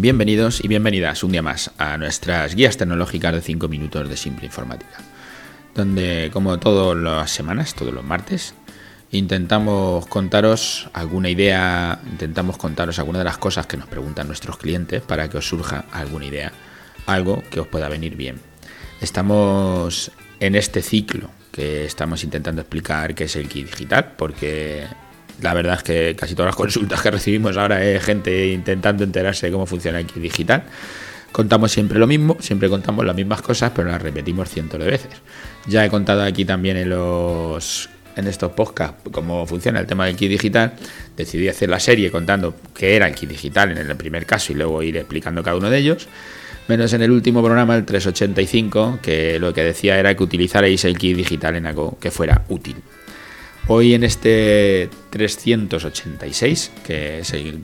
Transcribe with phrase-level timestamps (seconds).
[0.00, 4.46] Bienvenidos y bienvenidas un día más a nuestras guías tecnológicas de 5 minutos de Simple
[4.46, 4.96] Informática,
[5.74, 8.54] donde como todas las semanas, todos los martes,
[9.10, 15.02] intentamos contaros alguna idea, intentamos contaros alguna de las cosas que nos preguntan nuestros clientes
[15.02, 16.50] para que os surja alguna idea,
[17.04, 18.40] algo que os pueda venir bien.
[19.02, 24.86] Estamos en este ciclo que estamos intentando explicar qué es el kit digital, porque
[25.42, 29.46] la verdad es que casi todas las consultas que recibimos ahora es gente intentando enterarse
[29.46, 30.64] de cómo funciona el kit digital.
[31.32, 35.10] Contamos siempre lo mismo, siempre contamos las mismas cosas, pero las repetimos cientos de veces.
[35.66, 40.16] Ya he contado aquí también en los en estos podcasts cómo funciona el tema del
[40.16, 40.72] kit digital.
[41.16, 44.56] Decidí hacer la serie contando qué era el kit digital en el primer caso y
[44.56, 46.08] luego ir explicando cada uno de ellos.
[46.68, 50.96] Menos en el último programa, el 385, que lo que decía era que utilizarais el
[50.98, 52.76] kit digital en algo que fuera útil.
[53.66, 57.60] Hoy en este 386, que es el,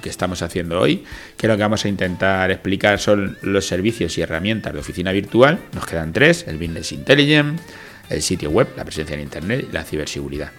[0.00, 1.04] que estamos haciendo hoy,
[1.36, 5.58] que lo que vamos a intentar explicar son los servicios y herramientas de oficina virtual.
[5.74, 7.62] Nos quedan tres, el Business Intelligence,
[8.08, 10.50] el sitio web, la presencia en Internet y la ciberseguridad.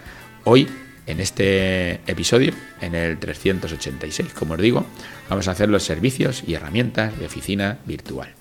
[0.44, 0.68] Hoy,
[1.08, 4.86] en este episodio, en el 386, como os digo,
[5.30, 8.34] vamos a hacer los servicios y herramientas de oficina virtual.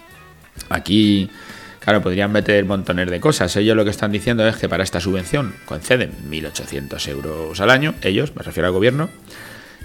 [0.69, 1.31] Aquí
[1.81, 3.55] Claro, podrían meter montones de cosas.
[3.57, 7.95] Ellos lo que están diciendo es que para esta subvención conceden 1.800 euros al año,
[8.03, 9.09] ellos, me refiero al gobierno,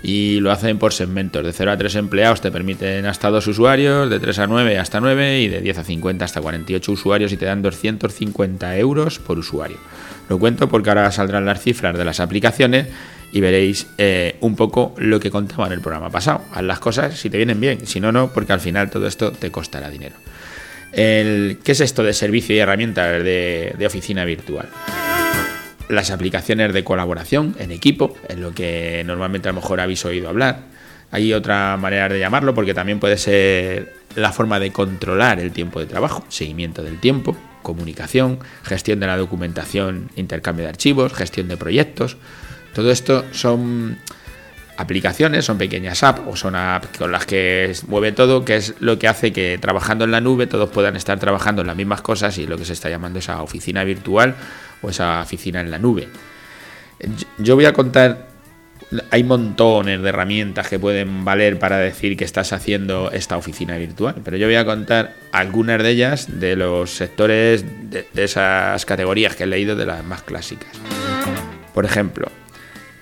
[0.04, 1.44] y lo hacen por segmentos.
[1.46, 5.00] De 0 a 3 empleados te permiten hasta 2 usuarios, de 3 a 9 hasta
[5.00, 9.40] 9 y de 10 a 50 hasta 48 usuarios y te dan 250 euros por
[9.40, 9.78] usuario.
[10.30, 12.88] Lo cuento porque ahora saldrán las cifras de las aplicaciones
[13.32, 16.42] y veréis eh, un poco lo que contaba en el programa pasado.
[16.54, 19.32] Haz las cosas si te vienen bien, si no, no, porque al final todo esto
[19.32, 20.16] te costará dinero.
[20.94, 24.70] ¿Qué es esto de servicio y herramientas de, oficina virtual?
[25.90, 30.30] Las aplicaciones de colaboración en equipo, en lo que normalmente a lo mejor habéis oído
[30.30, 30.62] hablar.
[31.12, 35.80] Hay otra manera de llamarlo porque también puede ser la forma de controlar el tiempo
[35.80, 41.58] de trabajo, seguimiento del tiempo, comunicación, gestión de la documentación, intercambio de archivos, gestión de
[41.58, 42.18] proyectos.
[42.74, 43.98] Todo esto son
[44.78, 48.98] aplicaciones, son pequeñas apps o son apps con las que mueve todo, que es lo
[48.98, 52.38] que hace que trabajando en la nube todos puedan estar trabajando en las mismas cosas
[52.38, 54.36] y lo que se está llamando esa oficina virtual
[54.82, 56.10] o esa oficina en la nube.
[57.38, 58.28] Yo voy a contar,
[59.12, 64.16] hay montones de herramientas que pueden valer para decir que estás haciendo esta oficina virtual,
[64.24, 69.36] pero yo voy a contar algunas de ellas de los sectores de, de esas categorías
[69.36, 70.70] que he leído de las más clásicas.
[71.74, 72.28] Por ejemplo,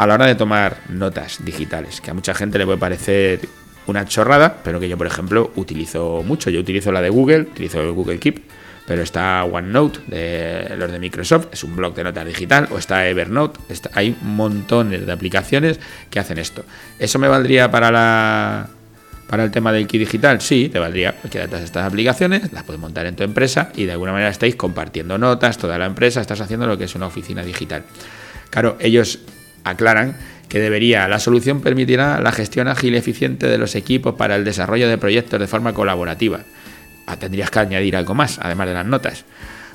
[0.02, 3.42] a la hora de tomar notas digitales, que a mucha gente le puede parecer
[3.86, 6.50] una chorrada, pero que yo, por ejemplo, utilizo mucho.
[6.50, 8.42] Yo utilizo la de Google, utilizo el Google Keep,
[8.88, 13.08] pero está OneNote, de los de Microsoft, es un blog de notas digital, o está
[13.08, 13.60] Evernote,
[13.94, 15.80] hay montones de aplicaciones
[16.10, 16.66] que hacen esto.
[16.98, 18.70] ¿Eso me valdría para la
[19.28, 20.42] para el tema del kit digital?
[20.42, 21.14] Sí, te valdría.
[21.32, 24.56] De todas estas aplicaciones las puedes montar en tu empresa y de alguna manera estáis
[24.56, 27.84] compartiendo notas, toda la empresa, estás haciendo lo que es una oficina digital.
[28.50, 29.20] Claro, ellos
[29.64, 30.18] aclaran
[30.52, 34.44] que debería, la solución permitirá la gestión ágil y eficiente de los equipos para el
[34.44, 36.42] desarrollo de proyectos de forma colaborativa.
[37.06, 39.24] Ah, tendrías que añadir algo más, además de las notas.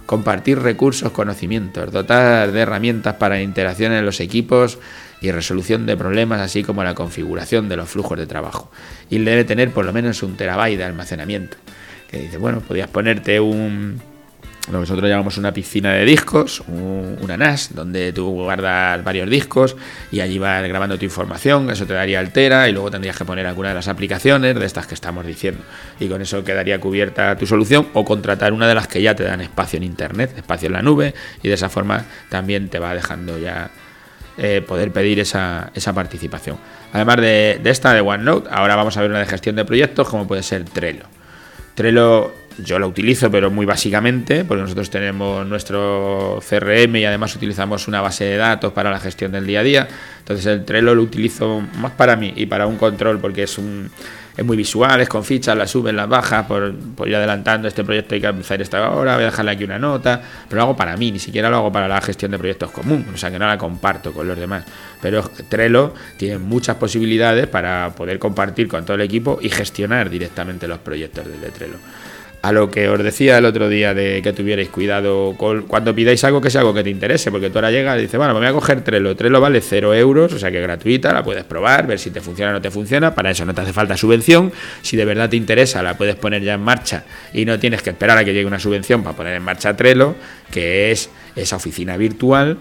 [0.05, 4.79] Compartir recursos, conocimientos, dotar de herramientas para interacción en los equipos
[5.23, 8.71] y resolución de problemas, así como la configuración de los flujos de trabajo.
[9.09, 11.57] Y debe tener por lo menos un terabyte de almacenamiento.
[12.11, 14.01] Que dice, bueno, podías ponerte un,
[14.66, 19.77] lo que nosotros llamamos una piscina de discos, una NAS, donde tú guardas varios discos
[20.10, 23.47] y allí vas grabando tu información, eso te daría altera y luego tendrías que poner
[23.47, 25.62] alguna de las aplicaciones de estas que estamos diciendo.
[26.00, 29.22] Y con eso quedaría cubierta tu solución o contratar una de las que ya te
[29.22, 32.93] dan espacio en Internet, espacio en la nube y de esa forma también te va
[32.93, 33.71] dejando ya
[34.37, 36.59] eh, poder pedir esa, participación.
[36.93, 40.09] Además de, de esta de OneNote, ahora vamos a ver una de gestión de proyectos
[40.09, 41.04] como puede ser Trello.
[41.75, 47.89] Trello yo lo utilizo, pero muy básicamente, porque nosotros tenemos nuestro CRM y además utilizamos
[47.89, 49.89] una base de datos para la gestión del día a día.
[50.21, 54.57] Entonces el Trello lo utilizo más para mí y para un control porque es muy
[54.57, 58.21] visual, es con fichas, las suben, las bajas, por, por, ir adelantando este proyecto hay
[58.21, 61.13] que empezar esta hora, voy a dejarle aquí una nota, pero lo hago para mí,
[61.13, 63.57] ni siquiera lo hago para la gestión de proyectos común, o sea que no la
[63.57, 64.65] comparto con los demás.
[65.01, 70.66] Pero Trello tiene muchas posibilidades para poder compartir con todo el equipo y gestionar directamente
[70.66, 71.78] los proyectos desde Trello
[72.47, 76.41] a lo que os decía el otro día de que tuvierais cuidado cuando pidáis algo
[76.41, 78.48] que sea algo que te interese, porque tú ahora llegas y dices, bueno, me voy
[78.48, 81.89] a coger Trello, Trello vale 0 euros, o sea que es gratuita, la puedes probar,
[81.89, 84.53] ver si te funciona o no te funciona, para eso no te hace falta subvención,
[84.81, 87.03] si de verdad te interesa la puedes poner ya en marcha
[87.33, 90.15] y no tienes que esperar a que llegue una subvención para poner en marcha Trello,
[90.53, 92.59] que es esa oficina virtual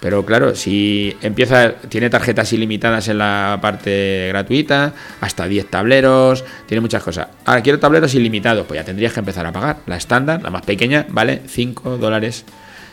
[0.00, 6.80] Pero claro, si empieza, tiene tarjetas ilimitadas en la parte gratuita, hasta 10 tableros, tiene
[6.80, 7.28] muchas cosas.
[7.44, 9.78] Ahora quiero tableros ilimitados, pues ya tendrías que empezar a pagar.
[9.86, 12.46] La estándar, la más pequeña, vale 5 dólares,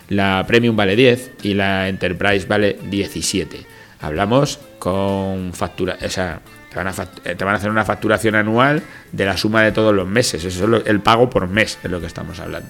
[0.10, 3.66] la premium vale 10 y la enterprise vale 17.
[4.02, 8.82] Hablamos con factura, o sea, te van, a, te van a hacer una facturación anual
[9.12, 10.44] de la suma de todos los meses.
[10.44, 12.70] Eso es el pago por mes, es lo que estamos hablando.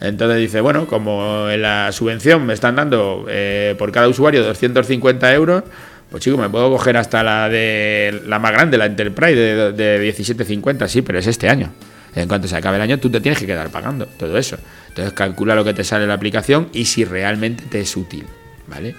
[0.00, 5.34] Entonces dice, bueno, como en la subvención me están dando eh, por cada usuario 250
[5.34, 5.64] euros,
[6.10, 10.12] pues chico, me puedo coger hasta la de la más grande, la Enterprise de, de
[10.12, 11.70] 17.50, sí, pero es este año.
[12.14, 14.56] En cuanto se acabe el año, tú te tienes que quedar pagando todo eso.
[14.88, 18.26] Entonces calcula lo que te sale la aplicación y si realmente te es útil,
[18.66, 18.96] ¿vale?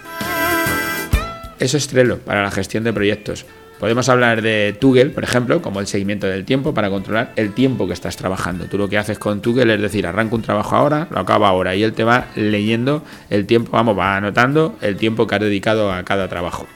[1.59, 3.45] Eso es Trello para la gestión de proyectos.
[3.81, 7.87] Podemos hablar de Toggle, por ejemplo, como el seguimiento del tiempo para controlar el tiempo
[7.87, 8.65] que estás trabajando.
[8.65, 11.75] Tú lo que haces con Toggle es decir, arranca un trabajo ahora, lo acaba ahora
[11.75, 15.91] y él te va leyendo el tiempo, vamos, va anotando el tiempo que has dedicado
[15.91, 16.67] a cada trabajo.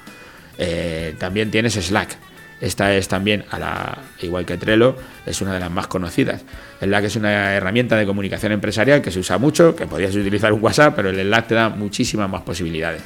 [0.57, 2.17] Eh, también tienes Slack.
[2.59, 4.95] Esta es también, a la, igual que Trello,
[5.27, 6.43] es una de las más conocidas.
[6.81, 10.63] Slack es una herramienta de comunicación empresarial que se usa mucho, que podrías utilizar un
[10.63, 13.03] WhatsApp, pero el Slack te da muchísimas más posibilidades.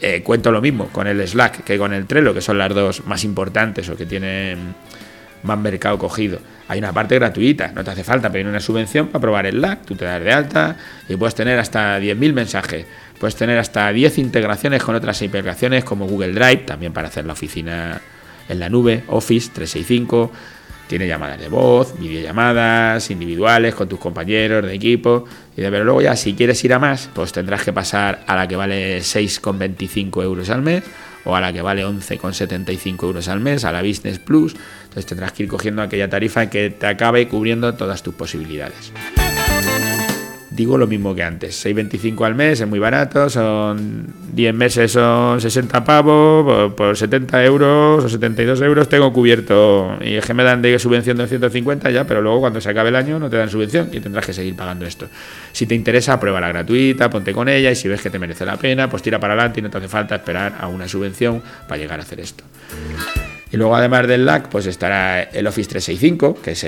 [0.00, 3.06] Eh, cuento lo mismo con el Slack que con el Trello, que son las dos
[3.06, 4.74] más importantes o que tienen
[5.44, 6.38] más mercado cogido.
[6.68, 9.84] Hay una parte gratuita, no te hace falta pedir una subvención para probar el Slack,
[9.84, 10.76] tú te das de alta
[11.08, 12.86] y puedes tener hasta 10.000 mensajes,
[13.20, 17.34] puedes tener hasta 10 integraciones con otras integraciones como Google Drive, también para hacer la
[17.34, 18.00] oficina
[18.48, 20.32] en la nube, Office 365,
[20.86, 25.24] tiene llamadas de voz, videollamadas individuales con tus compañeros de equipo.
[25.56, 28.36] Y de, pero luego ya si quieres ir a más, pues tendrás que pasar a
[28.36, 30.84] la que vale 6,25 euros al mes
[31.24, 34.54] o a la que vale 11,75 euros al mes, a la Business Plus.
[34.82, 38.92] Entonces tendrás que ir cogiendo aquella tarifa que te acabe cubriendo todas tus posibilidades
[40.54, 41.64] digo lo mismo que antes.
[41.64, 48.04] 6,25 al mes es muy barato, son 10 meses, son 60 pavos, por, 70 euros
[48.04, 49.96] o 72 euros tengo cubierto.
[50.00, 52.90] Y es que me dan de subvención de 150 ya, pero luego cuando se acabe
[52.90, 55.08] el año no te dan subvención y tendrás que seguir pagando esto.
[55.52, 58.44] Si te interesa, prueba la gratuita, ponte con ella y si ves que te merece
[58.44, 61.42] la pena, pues tira para adelante y no te hace falta esperar a una subvención
[61.66, 62.44] para llegar a hacer esto.
[63.54, 66.66] Y luego, además del LAC, pues estará el Office 365, que es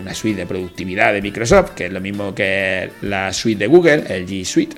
[0.00, 4.04] una suite de productividad de Microsoft, que es lo mismo que la suite de Google,
[4.08, 4.76] el G Suite.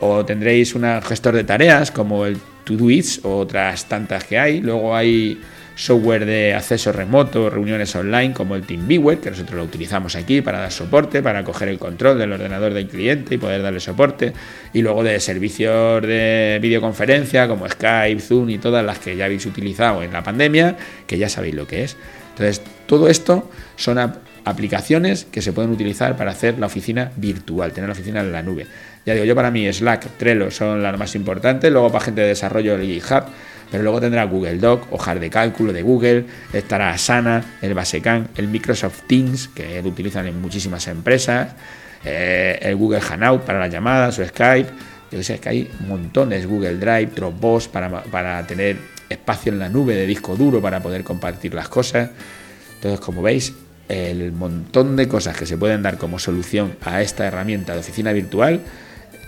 [0.00, 4.62] O tendréis un gestor de tareas como el Todoist o otras tantas que hay.
[4.62, 5.38] Luego hay
[5.74, 10.60] software de acceso remoto, reuniones online como el TeamViewer, que nosotros lo utilizamos aquí para
[10.60, 14.32] dar soporte, para coger el control del ordenador del cliente y poder darle soporte,
[14.72, 19.46] y luego de servicios de videoconferencia como Skype, Zoom y todas las que ya habéis
[19.46, 20.76] utilizado en la pandemia,
[21.06, 21.96] que ya sabéis lo que es.
[22.30, 23.98] Entonces, todo esto son
[24.44, 28.42] aplicaciones que se pueden utilizar para hacer la oficina virtual, tener la oficina en la
[28.42, 28.66] nube.
[29.04, 32.28] Ya digo, yo para mí Slack, Trello son las más importantes, luego para gente de
[32.28, 33.24] desarrollo el GitHub,
[33.72, 38.48] pero luego tendrá Google Doc, hojas de cálculo de Google, estará Asana, el Basecamp, el
[38.48, 41.54] Microsoft Teams, que lo utilizan en muchísimas empresas,
[42.04, 44.68] eh, el Google Hangout para las llamadas o Skype.
[45.10, 48.76] Yo sé que hay montones, Google Drive, Dropbox para, para tener
[49.08, 52.10] espacio en la nube de disco duro para poder compartir las cosas.
[52.74, 53.54] Entonces, como veis,
[53.88, 58.12] el montón de cosas que se pueden dar como solución a esta herramienta de oficina
[58.12, 58.60] virtual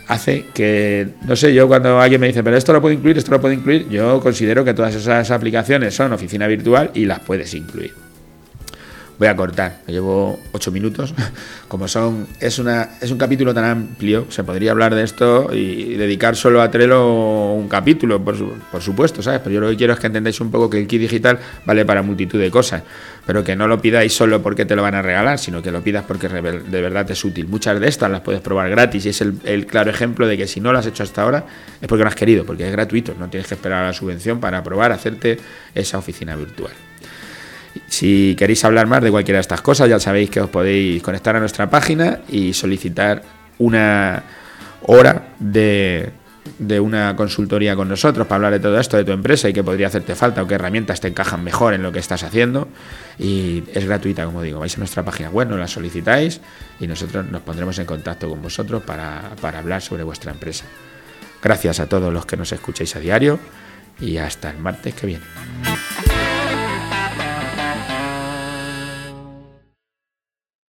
[0.08, 3.30] hace que, no sé, yo cuando alguien me dice, pero esto lo puedo incluir, esto
[3.30, 7.54] lo puedo incluir, yo considero que todas esas aplicaciones son oficina virtual y las puedes
[7.54, 8.03] incluir.
[9.18, 11.14] Voy a cortar, me llevo ocho minutos.
[11.68, 15.94] Como son, es, una, es un capítulo tan amplio, se podría hablar de esto y
[15.94, 18.36] dedicar solo a Trello un capítulo, por,
[18.70, 19.40] por supuesto, ¿sabes?
[19.42, 21.84] Pero yo lo que quiero es que entendáis un poco que el kit digital vale
[21.84, 22.82] para multitud de cosas
[23.26, 25.82] pero que no lo pidáis solo porque te lo van a regalar, sino que lo
[25.82, 27.46] pidas porque de verdad es útil.
[27.48, 30.60] Muchas de estas las puedes probar gratis y es el, claro ejemplo de que si
[30.60, 31.46] no lo has hecho hasta ahora
[31.80, 34.40] es porque no has querido, porque es gratuito, no tienes que esperar a la subvención
[34.40, 35.38] para probar hacerte
[35.74, 36.72] esa oficina virtual.
[37.88, 41.36] Si queréis hablar más de cualquiera de estas cosas, ya sabéis que os podéis conectar
[41.36, 43.22] a nuestra página y solicitar
[43.58, 44.22] una
[44.82, 46.12] hora de
[46.80, 49.86] una consultoría con nosotros para hablar de todo esto de tu empresa y qué podría
[49.86, 52.68] hacerte falta o qué herramientas te encajan mejor en lo que estás haciendo.
[53.18, 54.60] Y es gratuita, como digo.
[54.60, 56.40] Vais a nuestra página web, nos la solicitáis
[56.80, 60.64] y nosotros nos pondremos en contacto con vosotros para hablar sobre vuestra empresa.
[61.42, 63.38] Gracias a todos los que nos escucháis a diario
[64.00, 65.24] y hasta el martes que viene.